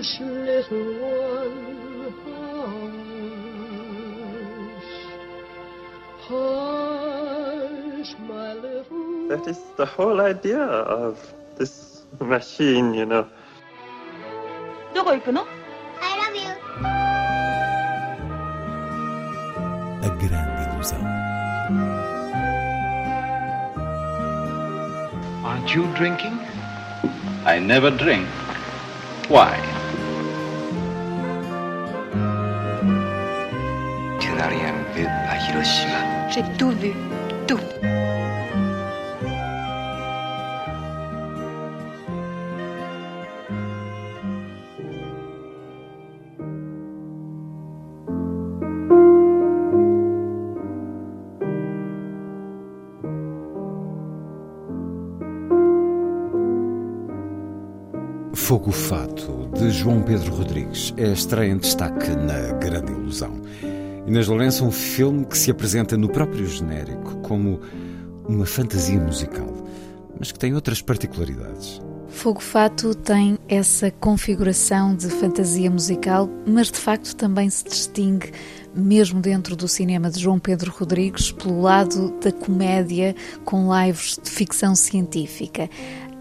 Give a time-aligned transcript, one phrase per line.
[0.00, 2.92] Hush, little one, hush.
[6.28, 11.18] Hush, my little That is the whole idea of
[11.58, 13.26] this machine, you know.
[14.94, 15.44] どこ行くの
[16.00, 16.48] I love you.
[20.00, 21.04] A grande ilusão.
[25.44, 26.38] Aren't you drinking?
[27.44, 28.26] I never drink.
[29.28, 29.58] Why?
[35.51, 36.29] Hiroshima.
[36.29, 36.93] J'ai tout vu.
[37.45, 37.59] Tout.
[58.33, 63.41] Fogo Fato, de João Pedro Rodrigues, é estreia em destaque na Grande Ilusão.
[64.07, 67.61] Inês Lourenço, um filme que se apresenta no próprio genérico como
[68.27, 69.47] uma fantasia musical,
[70.17, 71.81] mas que tem outras particularidades.
[72.11, 78.31] Fogo Fato tem essa configuração de fantasia musical, mas de facto também se distingue,
[78.75, 84.29] mesmo dentro do cinema de João Pedro Rodrigues, pelo lado da comédia com lives de
[84.29, 85.69] ficção científica.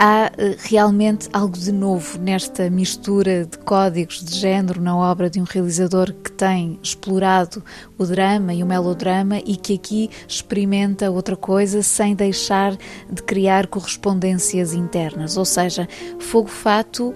[0.02, 5.38] Há eh, realmente algo de novo nesta mistura de códigos de género na obra de
[5.38, 7.62] um realizador que tem explorado
[7.98, 12.78] o drama e o melodrama e que aqui experimenta outra coisa sem deixar
[13.12, 15.36] de criar correspondências internas.
[15.36, 15.86] Ou seja,
[16.18, 17.14] Fogo Fato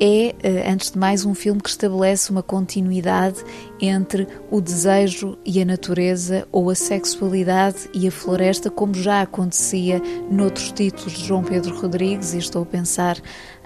[0.00, 3.42] é, eh, antes de mais, um filme que estabelece uma continuidade
[3.80, 10.00] entre o desejo e a natureza ou a sexualidade e a floresta, como já acontecia
[10.30, 13.20] noutros títulos de João Pedro Rodrigues, e estou a pensar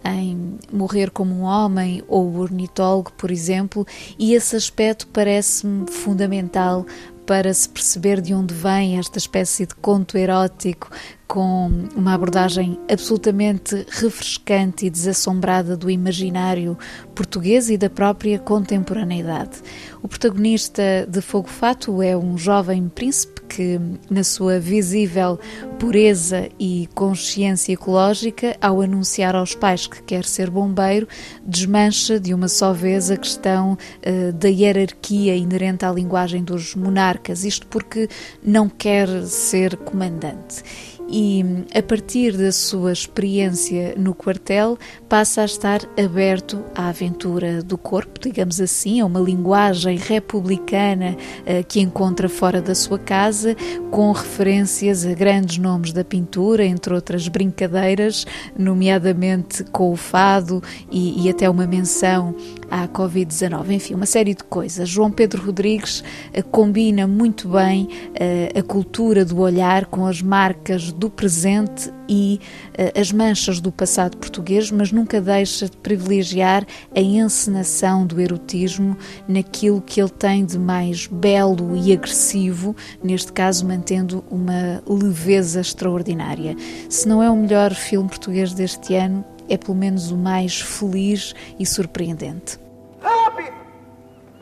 [0.04, 3.86] em Morrer como um Homem ou O Ornitólogo, por exemplo,
[4.18, 6.86] e esse aspecto parece-me fundamental
[7.26, 10.90] para se perceber de onde vem esta espécie de conto erótico
[11.28, 16.76] com uma abordagem absolutamente refrescante e desassombrada do imaginário
[17.14, 19.58] português e da própria contemporaneidade.
[20.02, 23.78] O protagonista de Fogo Fato é um jovem príncipe que,
[24.08, 25.38] na sua visível
[25.78, 31.06] pureza e consciência ecológica, ao anunciar aos pais que quer ser bombeiro,
[31.44, 37.44] desmancha de uma só vez a questão uh, da hierarquia inerente à linguagem dos monarcas,
[37.44, 38.08] isto porque
[38.42, 40.62] não quer ser comandante
[41.08, 47.78] e, a partir da sua experiência no quartel, passa a estar aberto à aventura do
[47.78, 53.56] corpo, digamos assim, a uma linguagem republicana uh, que encontra fora da sua casa,
[53.90, 58.26] com referências a grandes nomes da pintura, entre outras brincadeiras,
[58.56, 62.34] nomeadamente com o fado e, e até uma menção
[62.70, 63.70] à Covid-19.
[63.70, 64.88] Enfim, uma série de coisas.
[64.88, 66.00] João Pedro Rodrigues
[66.36, 72.40] uh, combina muito bem uh, a cultura do olhar com as marcas do presente e
[72.72, 78.96] uh, as manchas do passado português, mas nunca deixa de privilegiar a encenação do erotismo
[79.26, 86.56] naquilo que ele tem de mais belo e agressivo, neste caso mantendo uma leveza extraordinária.
[86.88, 91.34] Se não é o melhor filme português deste ano, é pelo menos o mais feliz
[91.58, 92.58] e surpreendente.
[93.00, 93.56] Rápido!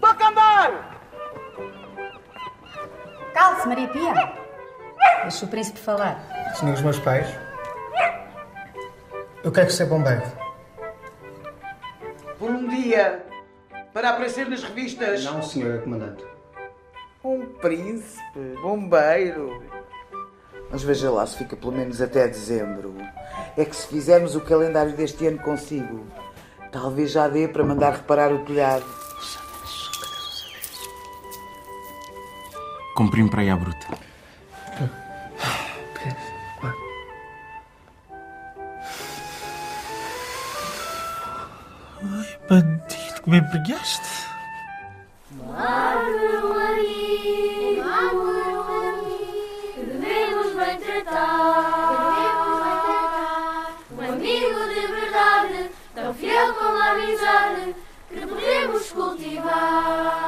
[0.01, 1.01] Toca a andar!
[3.35, 4.33] Calce, Maria Pia.
[5.23, 6.25] Deixa o príncipe falar.
[6.55, 7.27] Senhores meus pais,
[9.47, 10.23] eu quero ser bombeiro.
[12.37, 13.25] Por um dia,
[13.93, 15.25] para aparecer nas revistas.
[15.25, 16.25] Não, senhora comandante.
[17.23, 19.63] Um príncipe, bombeiro.
[20.71, 22.95] Mas veja lá se fica pelo menos até dezembro.
[23.57, 26.07] É que se fizermos o calendário deste ano consigo,
[26.73, 28.85] talvez já dê para mandar reparar o telhado.
[32.95, 33.87] Comprime para aí à bruta.
[42.03, 44.16] Ai, bandido, que me empregaste.
[57.07, 57.75] Amizade,
[58.09, 60.27] que podemos cultivar.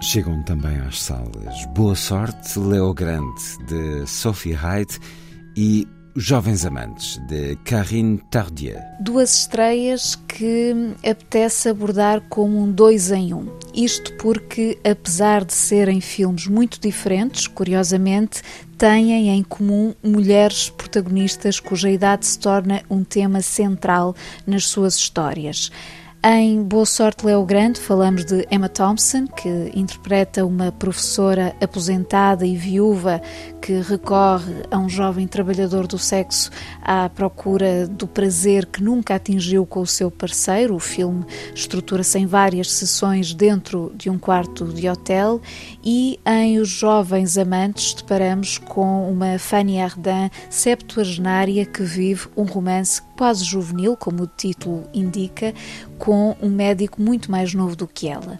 [0.00, 4.98] Chegam também às salas Boa Sorte, Leo Grande, de Sophie Hyde
[5.56, 8.78] e Jovens Amantes, de Karine Tardieu.
[9.00, 13.48] Duas estreias que apetece abordar como um dois em um.
[13.74, 18.42] Isto porque, apesar de serem filmes muito diferentes, curiosamente,
[18.78, 24.14] têm em comum mulheres protagonistas cuja idade se torna um tema central
[24.46, 25.72] nas suas histórias.
[26.26, 32.56] Em Boa Sorte Leo Grande falamos de Emma Thompson, que interpreta uma professora aposentada e
[32.56, 33.20] viúva
[33.64, 36.50] que recorre a um jovem trabalhador do sexo
[36.82, 40.74] à procura do prazer que nunca atingiu com o seu parceiro.
[40.74, 41.24] O filme
[41.54, 45.40] estrutura-se em várias sessões dentro de um quarto de hotel
[45.82, 53.00] e em Os Jovens Amantes deparamos com uma Fanny Ardant septuagenária que vive um romance
[53.16, 55.54] quase juvenil, como o título indica,
[55.98, 58.38] com um médico muito mais novo do que ela.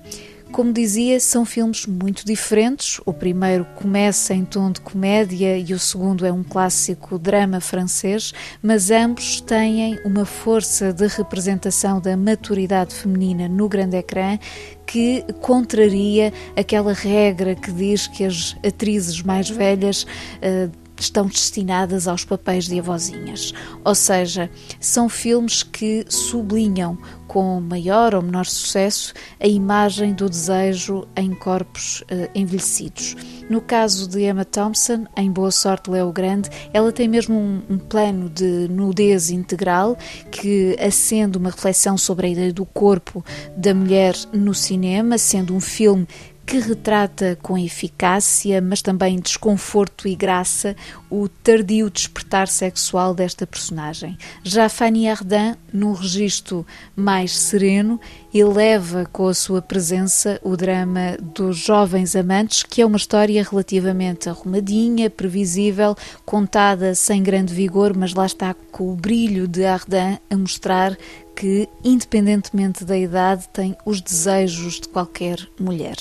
[0.54, 3.00] Como dizia, são filmes muito diferentes.
[3.04, 8.32] O primeiro começa em tom de comédia e o segundo é um clássico drama francês,
[8.62, 14.38] mas ambos têm uma força de representação da maturidade feminina no grande ecrã
[14.86, 22.24] que contraria aquela regra que diz que as atrizes mais velhas uh, estão destinadas aos
[22.24, 23.52] papéis de avózinhas.
[23.84, 24.50] Ou seja,
[24.80, 32.02] são filmes que sublinham com maior ou menor sucesso a imagem do desejo em corpos
[32.02, 33.16] uh, envelhecidos.
[33.48, 37.78] No caso de Emma Thompson, em Boa Sorte Leo Grande, ela tem mesmo um, um
[37.78, 39.98] plano de nudez integral
[40.30, 43.24] que acende uma reflexão sobre a ideia do corpo
[43.56, 46.06] da mulher no cinema, sendo um filme
[46.46, 50.76] que retrata com eficácia, mas também desconforto e graça,
[51.10, 54.18] o tardio despertar sexual desta personagem.
[54.42, 58.00] Já Fanny Ardant, num registro mais sereno,
[58.32, 64.28] eleva com a sua presença o drama dos jovens amantes, que é uma história relativamente
[64.28, 70.36] arrumadinha, previsível, contada sem grande vigor, mas lá está com o brilho de Ardant a
[70.36, 70.96] mostrar
[71.34, 75.96] que, independentemente da idade, tem os desejos de qualquer mulher.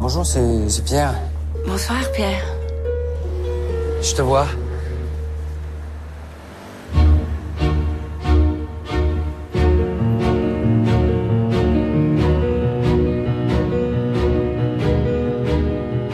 [0.00, 1.14] Bonjour, c'est Pierre.
[1.66, 2.44] Bonsoir, Pierre.
[4.00, 4.46] Je te vois.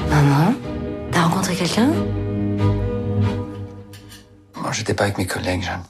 [0.08, 0.54] Maman,
[1.12, 1.90] t'as rencontré quelqu'un?
[4.56, 5.82] Moi, j'étais pas avec mes collègues, Jeanne.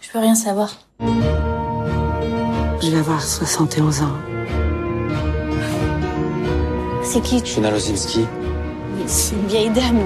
[0.00, 0.74] Je peux rien savoir.
[1.00, 4.33] Je vais avoir 71 ans.
[7.14, 8.26] C'est qui China Lozimski.
[9.06, 10.00] C'est une vieille dame.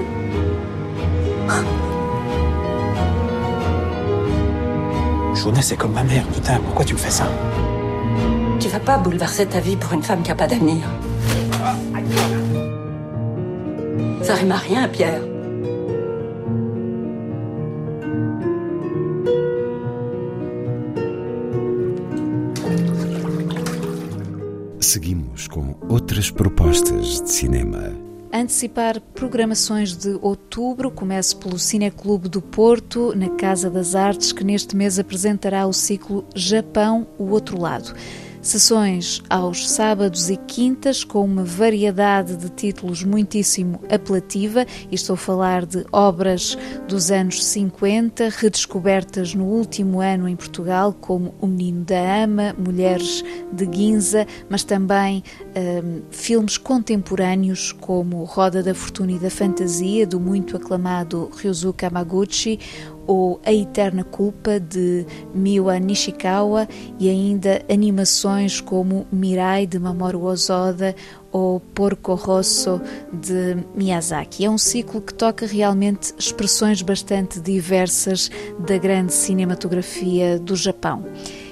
[5.33, 6.23] Jonas, c'est comme ma mère.
[6.27, 7.23] Putain, pourquoi tu me fais ça?
[8.59, 10.83] Tu vas pas bouleverser ta vie pour une femme qui a pas d'avenir.
[14.21, 15.21] Ça rime à rien, Pierre.
[24.79, 27.93] Seguimos com outras propostas de cinema.
[28.31, 34.75] Antecipar programações de outubro, comece pelo Cineclube do Porto, na Casa das Artes, que neste
[34.75, 37.95] mês apresentará o ciclo Japão, o Outro Lado.
[38.41, 45.17] Sessões aos sábados e quintas com uma variedade de títulos muitíssimo apelativa, e estou a
[45.17, 46.57] falar de obras
[46.87, 53.25] dos anos 50, redescobertas no último ano em Portugal, como O Menino da Ama, Mulheres
[53.51, 55.21] de Guinza, mas também
[55.83, 62.57] um, filmes contemporâneos como Roda da Fortuna e da Fantasia, do muito aclamado Ryuzuka Amaguchi,
[63.09, 66.67] ou A Eterna Culpa de Miwa Nishikawa
[66.99, 70.95] e ainda animações como Mirai de Mamoru Ozoda
[71.31, 72.79] ou Porco Rosso
[73.11, 74.45] de Miyazaki.
[74.45, 81.03] É um ciclo que toca realmente expressões bastante diversas da grande cinematografia do Japão.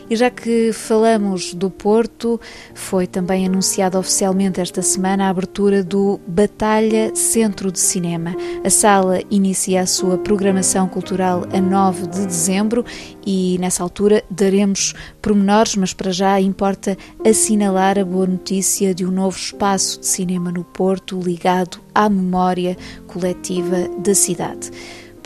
[0.10, 2.40] E já que falamos do Porto,
[2.74, 8.34] foi também anunciada oficialmente esta semana a abertura do Batalha Centro de Cinema.
[8.64, 12.86] A sala inicia a sua programação cultural a 9 de dezembro
[13.26, 19.12] e nessa altura daremos pormenores, mas para já importa assinalar a boa notícia de um
[19.12, 24.72] novo espaço de cinema no Porto ligado à memória coletiva da cidade.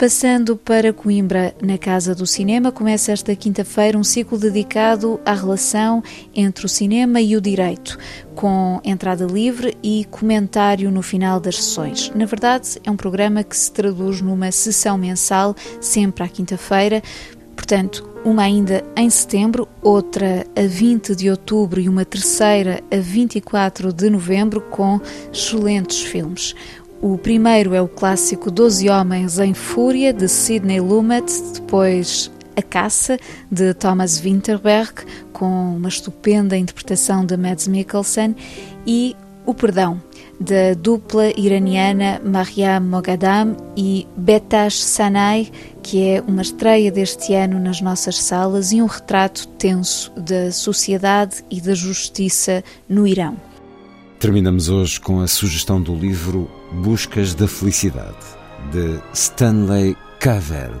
[0.02, 6.02] Passando para Coimbra, na Casa do Cinema, começa esta quinta-feira um ciclo dedicado à relação
[6.34, 7.96] entre o cinema e o direito,
[8.34, 12.10] com entrada livre e comentário no final das sessões.
[12.16, 17.00] Na verdade, é um programa que se traduz numa sessão mensal, sempre à quinta-feira.
[17.54, 23.92] Portanto, uma ainda em setembro, outra a 20 de outubro e uma terceira a 24
[23.92, 25.00] de novembro, com
[25.32, 26.56] excelentes filmes.
[27.02, 33.18] O primeiro é o clássico Doze Homens em Fúria, de Sidney Lumet, depois A Caça,
[33.50, 34.92] de Thomas Winterberg,
[35.32, 38.36] com uma estupenda interpretação de Mads Mikkelsen,
[38.86, 40.00] e O Perdão,
[40.38, 45.50] da dupla iraniana Mariam Moghadam e Betash Sanai,
[45.82, 51.44] que é uma estreia deste ano nas nossas salas e um retrato tenso da sociedade
[51.50, 53.36] e da justiça no Irão.
[54.22, 58.24] Terminamos hoje com a sugestão do livro Buscas da Felicidade,
[58.70, 60.74] de Stanley Cavell,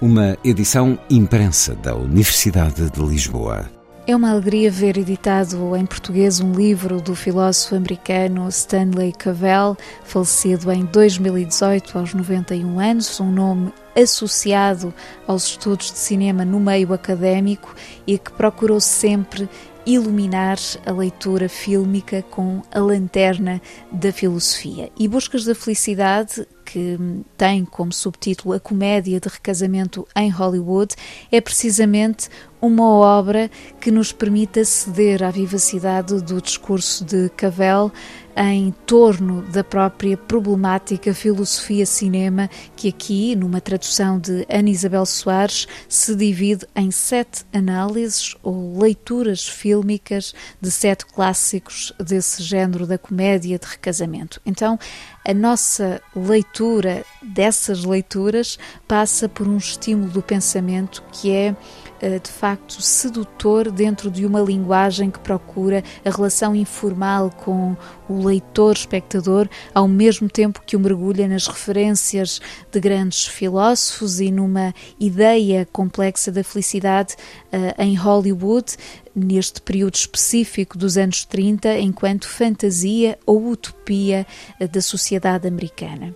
[0.00, 3.68] uma edição imprensa da Universidade de Lisboa.
[4.06, 10.70] É uma alegria ver editado em português um livro do filósofo americano Stanley Cavell, falecido
[10.70, 14.94] em 2018 aos 91 anos, um nome associado
[15.26, 17.74] aos estudos de cinema no meio académico
[18.06, 19.48] e que procurou sempre
[19.88, 24.90] iluminar a leitura fílmica com a lanterna da filosofia.
[24.98, 26.98] E Buscas da Felicidade, que
[27.34, 30.94] tem como subtítulo A Comédia de Recasamento em Hollywood,
[31.32, 32.28] é precisamente
[32.60, 37.90] uma obra que nos permite aceder à vivacidade do discurso de Cavell
[38.36, 46.14] em torno da própria problemática filosofia-cinema, que aqui, numa tradução de Ana Isabel Soares, se
[46.14, 53.66] divide em sete análises ou leituras fílmicas de sete clássicos desse género da comédia de
[53.66, 54.40] recasamento.
[54.46, 54.78] Então,
[55.24, 61.56] a nossa leitura dessas leituras passa por um estímulo do pensamento que é
[62.00, 67.76] de facto sedutor dentro de uma linguagem que procura a relação informal com
[68.08, 72.40] o leitor-espectador, ao mesmo tempo que o mergulha nas referências
[72.70, 77.14] de grandes filósofos e numa ideia complexa da felicidade
[77.52, 78.76] uh, em Hollywood,
[79.14, 84.26] neste período específico dos anos 30, enquanto fantasia ou utopia
[84.60, 86.14] uh, da sociedade americana.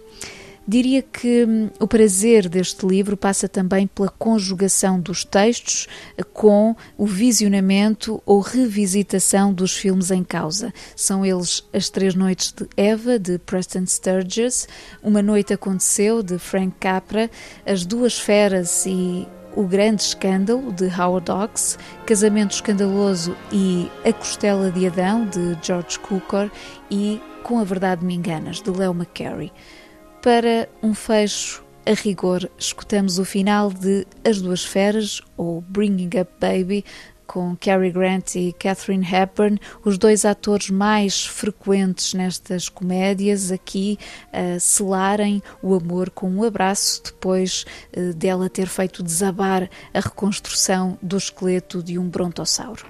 [0.66, 6.76] Diria que hum, o prazer deste livro passa também pela conjugação dos textos eh, com
[6.97, 10.73] o visionamento ou revisitação dos filmes em causa.
[10.95, 14.69] São eles As Três Noites de Eva, de Preston Sturges,
[15.02, 17.28] Uma Noite Aconteceu, de Frank Capra,
[17.66, 19.26] As Duas Feras e
[19.57, 21.76] o Grande Escândalo, de Howard Hawks,
[22.07, 26.49] Casamento Escandaloso e A Costela de Adão, de George Cukor
[26.88, 29.52] e Com a Verdade Me Enganas, de Leo McCarey.
[30.23, 36.31] Para um fecho a rigor, escutamos o final de As Duas Feras, ou Bringing Up
[36.38, 36.85] Baby,
[37.26, 43.99] com Cary Grant e Catherine Hepburn, os dois atores mais frequentes nestas comédias, aqui
[44.33, 50.97] a selarem o amor com um abraço, depois eh, dela ter feito desabar a reconstrução
[51.02, 52.87] do esqueleto de um brontossauro.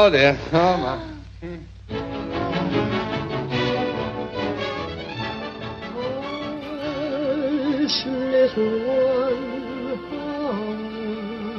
[0.00, 0.38] Oh, dear.
[0.54, 0.96] Oh, my.
[7.84, 9.44] Hush, little one,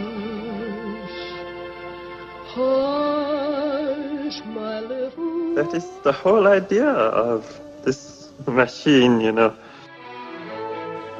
[0.09, 1.19] hush.
[2.55, 7.45] Hush, my little That is the whole idea of
[7.85, 9.53] this machine, you know.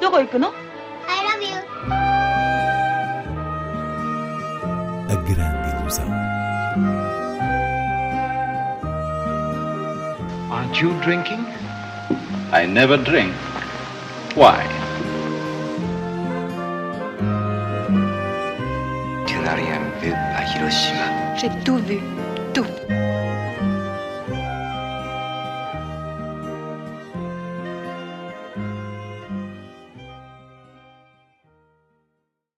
[0.02, 0.52] どこ行くの I
[1.30, 1.54] love you.
[5.10, 6.21] A Grande Ilusão.
[10.51, 11.45] Aren't you drinking?
[12.51, 13.35] I never drink.
[14.35, 14.67] Why?
[19.27, 21.37] Tu n'as rien vu à Hiroshima.
[21.37, 21.99] J'ai tout vu.
[21.99, 22.22] Tout.